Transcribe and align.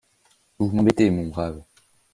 Vous 0.57 0.71
m’embêtez, 0.71 1.11
mon 1.11 1.27
brave... 1.27 1.63